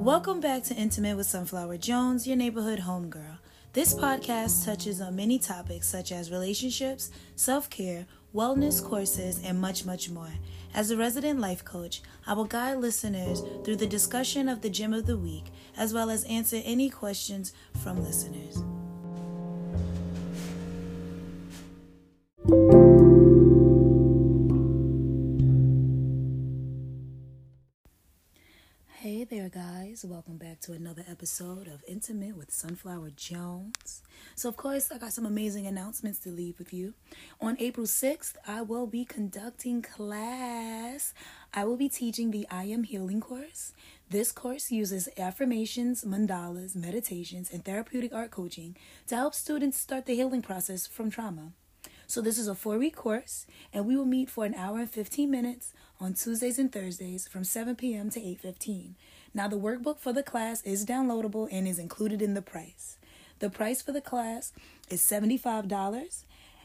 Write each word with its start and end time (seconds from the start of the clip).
Welcome 0.00 0.40
back 0.40 0.62
to 0.64 0.74
Intimate 0.74 1.18
with 1.18 1.26
Sunflower 1.26 1.76
Jones, 1.76 2.26
your 2.26 2.34
neighborhood 2.34 2.78
homegirl. 2.78 3.36
This 3.74 3.92
podcast 3.92 4.64
touches 4.64 4.98
on 4.98 5.14
many 5.14 5.38
topics 5.38 5.86
such 5.86 6.10
as 6.10 6.30
relationships, 6.30 7.10
self 7.36 7.68
care, 7.68 8.06
wellness 8.34 8.82
courses, 8.82 9.42
and 9.44 9.60
much, 9.60 9.84
much 9.84 10.08
more. 10.08 10.32
As 10.72 10.90
a 10.90 10.96
resident 10.96 11.38
life 11.38 11.66
coach, 11.66 12.00
I 12.26 12.32
will 12.32 12.46
guide 12.46 12.78
listeners 12.78 13.42
through 13.62 13.76
the 13.76 13.86
discussion 13.86 14.48
of 14.48 14.62
the 14.62 14.70
gem 14.70 14.94
of 14.94 15.04
the 15.04 15.18
week, 15.18 15.44
as 15.76 15.92
well 15.92 16.08
as 16.08 16.24
answer 16.24 16.62
any 16.64 16.88
questions 16.88 17.52
from 17.82 18.02
listeners. 18.02 18.64
To 30.60 30.72
another 30.72 31.04
episode 31.08 31.68
of 31.68 31.82
Intimate 31.88 32.36
with 32.36 32.50
Sunflower 32.50 33.12
Jones. 33.16 34.02
So, 34.34 34.46
of 34.50 34.58
course, 34.58 34.92
I 34.92 34.98
got 34.98 35.14
some 35.14 35.24
amazing 35.24 35.66
announcements 35.66 36.18
to 36.20 36.28
leave 36.28 36.58
with 36.58 36.74
you. 36.74 36.92
On 37.40 37.56
April 37.58 37.86
6th, 37.86 38.34
I 38.46 38.60
will 38.60 38.86
be 38.86 39.06
conducting 39.06 39.80
class. 39.80 41.14
I 41.54 41.64
will 41.64 41.78
be 41.78 41.88
teaching 41.88 42.30
the 42.30 42.46
I 42.50 42.64
Am 42.64 42.82
Healing 42.82 43.22
course. 43.22 43.72
This 44.10 44.32
course 44.32 44.70
uses 44.70 45.08
affirmations, 45.16 46.04
mandalas, 46.04 46.76
meditations, 46.76 47.50
and 47.50 47.64
therapeutic 47.64 48.12
art 48.12 48.30
coaching 48.30 48.76
to 49.06 49.16
help 49.16 49.34
students 49.34 49.78
start 49.78 50.04
the 50.04 50.14
healing 50.14 50.42
process 50.42 50.86
from 50.86 51.10
trauma. 51.10 51.52
So, 52.06 52.20
this 52.20 52.38
is 52.38 52.48
a 52.48 52.54
four 52.54 52.76
week 52.76 52.96
course, 52.96 53.46
and 53.72 53.86
we 53.86 53.96
will 53.96 54.04
meet 54.04 54.28
for 54.28 54.44
an 54.44 54.54
hour 54.54 54.80
and 54.80 54.90
15 54.90 55.30
minutes 55.30 55.72
on 56.00 56.12
Tuesdays 56.12 56.58
and 56.58 56.70
Thursdays 56.70 57.28
from 57.28 57.44
7 57.44 57.76
p.m. 57.76 58.10
to 58.10 58.20
8:15. 58.20 58.94
Now 59.32 59.48
the 59.48 59.58
workbook 59.58 59.98
for 59.98 60.12
the 60.12 60.22
class 60.22 60.62
is 60.62 60.84
downloadable 60.84 61.48
and 61.50 61.68
is 61.68 61.78
included 61.78 62.20
in 62.20 62.34
the 62.34 62.42
price. 62.42 62.96
The 63.38 63.50
price 63.50 63.80
for 63.80 63.92
the 63.92 64.00
class 64.00 64.52
is 64.90 65.00
$75, 65.00 66.24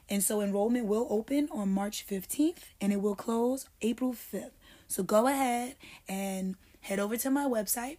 and 0.09 0.23
so 0.23 0.41
enrollment 0.41 0.87
will 0.87 1.07
open 1.09 1.47
on 1.51 1.69
March 1.69 2.05
15th 2.07 2.59
and 2.81 2.91
it 2.91 3.01
will 3.01 3.15
close 3.15 3.69
April 3.81 4.13
5th. 4.13 4.51
So 4.87 5.03
go 5.03 5.27
ahead 5.27 5.75
and 6.07 6.55
head 6.81 6.99
over 6.99 7.17
to 7.17 7.29
my 7.29 7.45
website, 7.45 7.97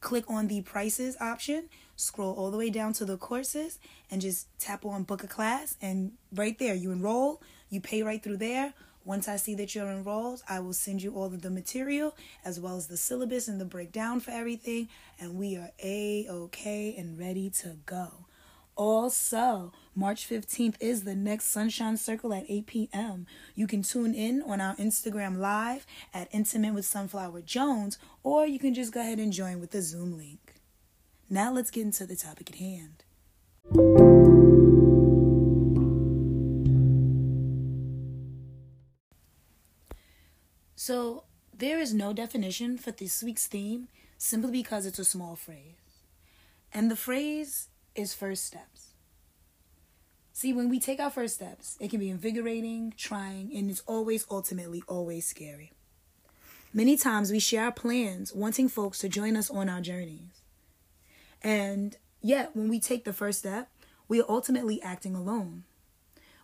click 0.00 0.24
on 0.28 0.48
the 0.48 0.62
prices 0.62 1.16
option, 1.20 1.68
scroll 1.96 2.34
all 2.34 2.50
the 2.50 2.58
way 2.58 2.70
down 2.70 2.92
to 2.94 3.04
the 3.04 3.16
courses 3.16 3.78
and 4.10 4.20
just 4.20 4.46
tap 4.58 4.84
on 4.84 5.02
book 5.02 5.24
a 5.24 5.26
class 5.26 5.76
and 5.80 6.12
right 6.32 6.58
there 6.58 6.74
you 6.74 6.92
enroll, 6.92 7.40
you 7.70 7.80
pay 7.80 8.02
right 8.02 8.22
through 8.22 8.36
there 8.36 8.74
once 9.06 9.28
I 9.28 9.36
see 9.36 9.54
that 9.54 9.72
you're 9.74 9.90
enrolled, 9.90 10.42
I 10.48 10.58
will 10.58 10.72
send 10.72 11.00
you 11.00 11.14
all 11.14 11.26
of 11.26 11.40
the 11.40 11.48
material 11.48 12.16
as 12.44 12.58
well 12.58 12.76
as 12.76 12.88
the 12.88 12.96
syllabus 12.96 13.46
and 13.46 13.60
the 13.60 13.64
breakdown 13.64 14.18
for 14.18 14.32
everything, 14.32 14.88
and 15.20 15.36
we 15.36 15.56
are 15.56 15.70
a 15.82 16.26
okay 16.28 16.94
and 16.98 17.16
ready 17.16 17.48
to 17.50 17.76
go. 17.86 18.26
Also, 18.74 19.72
March 19.94 20.28
15th 20.28 20.74
is 20.80 21.04
the 21.04 21.14
next 21.14 21.46
Sunshine 21.46 21.96
Circle 21.96 22.34
at 22.34 22.44
8 22.48 22.66
p.m. 22.66 23.26
You 23.54 23.68
can 23.68 23.82
tune 23.82 24.12
in 24.12 24.42
on 24.42 24.60
our 24.60 24.74
Instagram 24.74 25.38
live 25.38 25.86
at 26.12 26.28
Intimate 26.32 26.74
with 26.74 26.84
Sunflower 26.84 27.42
Jones, 27.42 27.98
or 28.24 28.44
you 28.44 28.58
can 28.58 28.74
just 28.74 28.92
go 28.92 29.00
ahead 29.00 29.20
and 29.20 29.32
join 29.32 29.60
with 29.60 29.70
the 29.70 29.82
Zoom 29.82 30.18
link. 30.18 30.54
Now 31.30 31.52
let's 31.52 31.70
get 31.70 31.82
into 31.82 32.06
the 32.06 32.16
topic 32.16 32.50
at 32.50 32.56
hand. 32.56 34.05
So, 40.86 41.24
there 41.52 41.80
is 41.80 41.92
no 41.92 42.12
definition 42.12 42.78
for 42.78 42.92
this 42.92 43.20
week's 43.20 43.48
theme 43.48 43.88
simply 44.18 44.52
because 44.52 44.86
it's 44.86 45.00
a 45.00 45.04
small 45.04 45.34
phrase. 45.34 46.04
And 46.72 46.88
the 46.88 46.94
phrase 46.94 47.70
is 47.96 48.14
first 48.14 48.44
steps. 48.44 48.92
See, 50.32 50.52
when 50.52 50.68
we 50.68 50.78
take 50.78 51.00
our 51.00 51.10
first 51.10 51.34
steps, 51.34 51.76
it 51.80 51.90
can 51.90 51.98
be 51.98 52.08
invigorating, 52.08 52.94
trying, 52.96 53.50
and 53.52 53.68
it's 53.68 53.82
always 53.88 54.26
ultimately 54.30 54.84
always 54.86 55.26
scary. 55.26 55.72
Many 56.72 56.96
times 56.96 57.32
we 57.32 57.40
share 57.40 57.64
our 57.64 57.72
plans, 57.72 58.32
wanting 58.32 58.68
folks 58.68 59.00
to 59.00 59.08
join 59.08 59.36
us 59.36 59.50
on 59.50 59.68
our 59.68 59.80
journeys. 59.80 60.40
And 61.42 61.96
yet, 62.22 62.54
when 62.54 62.68
we 62.68 62.78
take 62.78 63.04
the 63.04 63.12
first 63.12 63.40
step, 63.40 63.70
we 64.06 64.20
are 64.20 64.30
ultimately 64.30 64.80
acting 64.82 65.16
alone. 65.16 65.64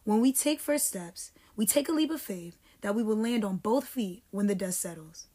When 0.02 0.20
we 0.20 0.32
take 0.32 0.58
first 0.58 0.88
steps, 0.88 1.30
we 1.54 1.64
take 1.64 1.88
a 1.88 1.92
leap 1.92 2.10
of 2.10 2.20
faith 2.20 2.58
that 2.82 2.94
we 2.94 3.02
will 3.02 3.16
land 3.16 3.44
on 3.44 3.56
both 3.56 3.86
feet 3.86 4.22
when 4.30 4.46
the 4.46 4.54
dust 4.54 4.80
settles. 4.80 5.26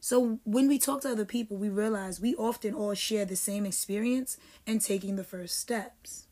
So 0.00 0.38
when 0.44 0.68
we 0.68 0.78
talk 0.78 1.00
to 1.02 1.10
other 1.10 1.24
people, 1.24 1.56
we 1.56 1.68
realize 1.68 2.20
we 2.20 2.34
often 2.36 2.74
all 2.74 2.94
share 2.94 3.24
the 3.24 3.36
same 3.36 3.66
experience 3.66 4.36
in 4.66 4.78
taking 4.78 5.16
the 5.16 5.24
first 5.24 5.58
steps. 5.58 6.26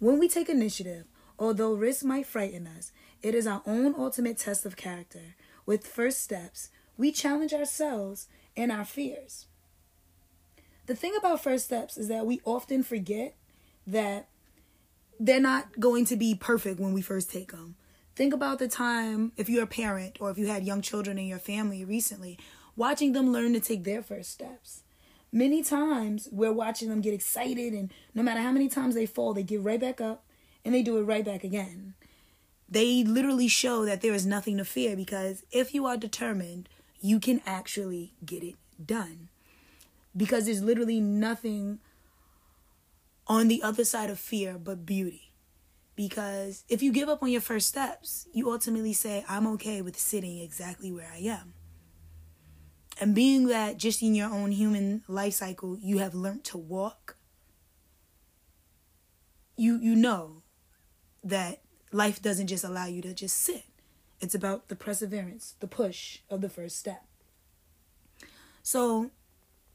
When 0.00 0.18
we 0.18 0.28
take 0.28 0.48
initiative, 0.48 1.06
although 1.38 1.74
risk 1.74 2.04
might 2.04 2.26
frighten 2.26 2.66
us, 2.66 2.90
it 3.22 3.34
is 3.34 3.46
our 3.46 3.62
own 3.66 3.94
ultimate 3.96 4.38
test 4.38 4.66
of 4.66 4.76
character. 4.76 5.34
With 5.66 5.86
first 5.86 6.20
steps, 6.20 6.70
we 6.96 7.12
challenge 7.12 7.52
ourselves 7.52 8.28
and 8.56 8.70
our 8.70 8.84
fears. 8.84 9.46
The 10.86 10.94
thing 10.94 11.14
about 11.16 11.42
first 11.42 11.64
steps 11.64 11.96
is 11.96 12.08
that 12.08 12.26
we 12.26 12.40
often 12.44 12.82
forget 12.82 13.34
that 13.86 14.28
they're 15.18 15.40
not 15.40 15.80
going 15.80 16.04
to 16.06 16.16
be 16.16 16.34
perfect 16.34 16.78
when 16.78 16.92
we 16.92 17.00
first 17.00 17.30
take 17.30 17.52
them. 17.52 17.76
Think 18.16 18.32
about 18.32 18.60
the 18.60 18.68
time, 18.68 19.32
if 19.36 19.48
you're 19.48 19.64
a 19.64 19.66
parent 19.66 20.18
or 20.20 20.30
if 20.30 20.38
you 20.38 20.46
had 20.46 20.64
young 20.64 20.82
children 20.82 21.18
in 21.18 21.26
your 21.26 21.40
family 21.40 21.84
recently, 21.84 22.38
watching 22.76 23.12
them 23.12 23.32
learn 23.32 23.52
to 23.54 23.60
take 23.60 23.82
their 23.82 24.02
first 24.02 24.30
steps. 24.30 24.82
Many 25.32 25.64
times 25.64 26.28
we're 26.30 26.52
watching 26.52 26.90
them 26.90 27.00
get 27.00 27.12
excited, 27.12 27.72
and 27.72 27.92
no 28.14 28.22
matter 28.22 28.40
how 28.40 28.52
many 28.52 28.68
times 28.68 28.94
they 28.94 29.04
fall, 29.04 29.34
they 29.34 29.42
get 29.42 29.62
right 29.62 29.80
back 29.80 30.00
up 30.00 30.24
and 30.64 30.72
they 30.72 30.82
do 30.82 30.96
it 30.98 31.02
right 31.02 31.24
back 31.24 31.42
again. 31.42 31.94
They 32.68 33.02
literally 33.02 33.48
show 33.48 33.84
that 33.84 34.00
there 34.00 34.14
is 34.14 34.24
nothing 34.24 34.58
to 34.58 34.64
fear 34.64 34.94
because 34.94 35.42
if 35.50 35.74
you 35.74 35.84
are 35.86 35.96
determined, 35.96 36.68
you 37.00 37.18
can 37.18 37.42
actually 37.44 38.12
get 38.24 38.44
it 38.44 38.54
done. 38.84 39.28
Because 40.16 40.46
there's 40.46 40.62
literally 40.62 41.00
nothing 41.00 41.80
on 43.26 43.48
the 43.48 43.60
other 43.60 43.84
side 43.84 44.08
of 44.08 44.20
fear 44.20 44.56
but 44.56 44.86
beauty. 44.86 45.32
Because 45.96 46.64
if 46.68 46.82
you 46.82 46.92
give 46.92 47.08
up 47.08 47.22
on 47.22 47.30
your 47.30 47.40
first 47.40 47.68
steps, 47.68 48.26
you 48.32 48.50
ultimately 48.50 48.92
say, 48.92 49.24
I'm 49.28 49.46
okay 49.54 49.80
with 49.80 49.98
sitting 49.98 50.38
exactly 50.38 50.90
where 50.90 51.10
I 51.12 51.18
am. 51.18 51.54
And 53.00 53.14
being 53.14 53.46
that 53.48 53.76
just 53.76 54.02
in 54.02 54.14
your 54.14 54.30
own 54.30 54.52
human 54.52 55.02
life 55.08 55.34
cycle, 55.34 55.78
you 55.80 55.98
have 55.98 56.14
learned 56.14 56.44
to 56.44 56.58
walk, 56.58 57.16
you, 59.56 59.78
you 59.80 59.94
know 59.94 60.42
that 61.22 61.60
life 61.92 62.20
doesn't 62.20 62.48
just 62.48 62.64
allow 62.64 62.86
you 62.86 63.02
to 63.02 63.14
just 63.14 63.36
sit. 63.36 63.64
It's 64.20 64.34
about 64.34 64.68
the 64.68 64.76
perseverance, 64.76 65.54
the 65.60 65.66
push 65.66 66.20
of 66.30 66.40
the 66.40 66.48
first 66.48 66.76
step. 66.76 67.04
So, 68.62 69.10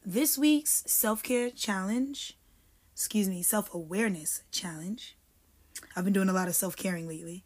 this 0.06 0.38
week's 0.38 0.84
self 0.88 1.22
care 1.22 1.50
challenge, 1.50 2.38
excuse 2.94 3.29
me, 3.29 3.44
self 3.44 3.74
awareness 3.74 4.44
challenge, 4.52 5.18
I've 5.95 6.03
been 6.03 6.13
doing 6.13 6.29
a 6.29 6.34
lot 6.34 6.47
of 6.47 6.56
self 6.56 6.75
caring 6.75 7.07
lately. 7.07 7.44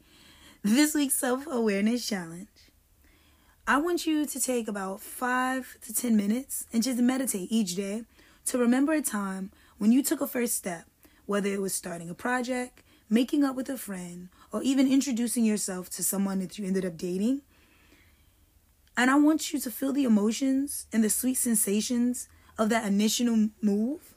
This 0.63 0.94
week's 0.94 1.16
self 1.16 1.45
awareness 1.47 2.07
challenge. 2.07 2.47
I 3.66 3.77
want 3.77 4.05
you 4.05 4.25
to 4.25 4.39
take 4.39 4.67
about 4.67 4.99
five 4.99 5.77
to 5.85 5.94
10 5.94 6.17
minutes 6.17 6.66
and 6.73 6.83
just 6.83 6.99
meditate 6.99 7.49
each 7.49 7.75
day 7.75 8.03
to 8.45 8.57
remember 8.57 8.91
a 8.91 9.01
time 9.01 9.51
when 9.77 9.91
you 9.91 10.03
took 10.03 10.19
a 10.19 10.27
first 10.27 10.55
step, 10.55 10.85
whether 11.25 11.49
it 11.49 11.61
was 11.61 11.73
starting 11.73 12.09
a 12.09 12.13
project, 12.13 12.83
making 13.09 13.44
up 13.44 13.55
with 13.55 13.69
a 13.69 13.77
friend, 13.77 14.29
or 14.51 14.61
even 14.63 14.91
introducing 14.91 15.45
yourself 15.45 15.89
to 15.91 16.03
someone 16.03 16.39
that 16.39 16.59
you 16.59 16.65
ended 16.65 16.83
up 16.83 16.97
dating. 16.97 17.41
And 18.97 19.09
I 19.09 19.15
want 19.15 19.53
you 19.53 19.59
to 19.59 19.71
feel 19.71 19.94
the 19.94 20.03
emotions 20.03 20.88
and 20.91 21.03
the 21.03 21.09
sweet 21.09 21.35
sensations 21.35 22.27
of 22.57 22.69
that 22.69 22.85
initial 22.85 23.50
move 23.62 24.13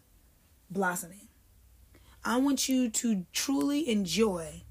blossoming. 0.71 1.26
I 2.29 2.39
want 2.39 2.69
you 2.69 2.91
to 2.91 3.25
truly 3.33 3.89
enjoy 3.89 4.65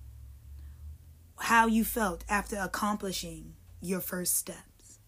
how 1.37 1.67
you 1.67 1.85
felt 1.85 2.25
after 2.27 2.57
accomplishing 2.57 3.53
your 3.79 4.01
first 4.01 4.35
steps. 4.35 4.99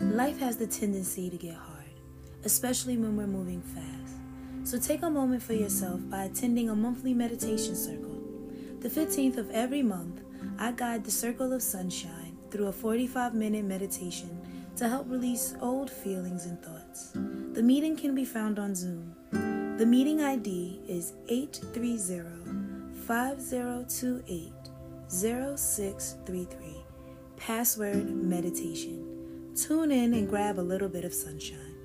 Life 0.00 0.38
has 0.38 0.58
the 0.58 0.68
tendency 0.70 1.28
to 1.28 1.36
get 1.36 1.56
hard, 1.56 1.90
especially 2.44 2.96
when 2.96 3.16
we're 3.16 3.26
moving 3.26 3.62
fast. 3.62 4.14
So 4.62 4.78
take 4.78 5.02
a 5.02 5.10
moment 5.10 5.42
for 5.42 5.54
yourself 5.54 5.98
by 6.08 6.22
attending 6.22 6.70
a 6.70 6.76
monthly 6.76 7.14
meditation 7.14 7.74
circle 7.74 8.07
the 8.80 8.88
15th 8.88 9.38
of 9.38 9.50
every 9.50 9.82
month, 9.82 10.20
I 10.58 10.70
guide 10.70 11.04
the 11.04 11.10
Circle 11.10 11.52
of 11.52 11.62
Sunshine 11.62 12.36
through 12.50 12.68
a 12.68 12.72
45 12.72 13.34
minute 13.34 13.64
meditation 13.64 14.40
to 14.76 14.88
help 14.88 15.10
release 15.10 15.54
old 15.60 15.90
feelings 15.90 16.46
and 16.46 16.62
thoughts. 16.62 17.10
The 17.54 17.62
meeting 17.62 17.96
can 17.96 18.14
be 18.14 18.24
found 18.24 18.60
on 18.60 18.76
Zoom. 18.76 19.16
The 19.78 19.86
meeting 19.86 20.22
ID 20.22 20.80
is 20.88 21.14
830 21.28 22.94
5028 23.04 24.52
0633. 25.08 26.76
Password 27.36 28.10
meditation. 28.10 29.52
Tune 29.56 29.90
in 29.90 30.14
and 30.14 30.28
grab 30.28 30.58
a 30.58 30.60
little 30.60 30.88
bit 30.88 31.04
of 31.04 31.12
sunshine. 31.12 31.77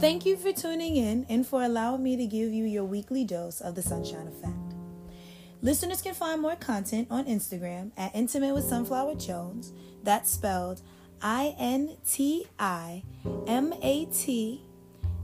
Thank 0.00 0.24
you 0.24 0.36
for 0.36 0.52
tuning 0.52 0.94
in 0.94 1.26
and 1.28 1.44
for 1.44 1.64
allowing 1.64 2.04
me 2.04 2.16
to 2.16 2.24
give 2.24 2.52
you 2.52 2.64
your 2.64 2.84
weekly 2.84 3.24
dose 3.24 3.60
of 3.60 3.74
the 3.74 3.82
Sunshine 3.82 4.28
Effect. 4.28 4.54
Listeners 5.60 6.00
can 6.00 6.14
find 6.14 6.40
more 6.40 6.54
content 6.54 7.08
on 7.10 7.24
Instagram 7.24 7.90
at 7.96 8.14
Intimate 8.14 8.54
with 8.54 8.62
Sunflower 8.62 9.16
Jones. 9.16 9.72
That's 10.04 10.30
spelled 10.30 10.82
I 11.20 11.56
N 11.58 11.96
T 12.08 12.46
I 12.60 13.02
M 13.48 13.74
A 13.82 14.04
T 14.04 14.62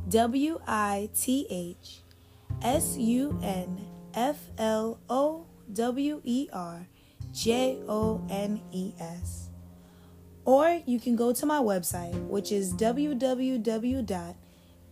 W 0.09 0.61
I 0.67 1.09
T 1.17 1.47
H 1.49 2.01
S 2.61 2.97
U 2.99 3.39
N 3.45 3.81
F 4.13 4.39
L 4.59 4.99
O 5.09 5.47
W 5.73 6.21
E 6.25 6.49
R 6.53 6.89
J 7.33 7.79
O 7.87 8.27
N 8.29 8.61
E 8.73 8.93
S. 8.99 9.51
Or 10.45 10.81
you 10.85 10.99
can 10.99 11.15
go 11.15 11.33
to 11.33 11.47
my 11.47 11.61
website, 11.61 12.21
which 12.27 12.51
is 12.51 12.73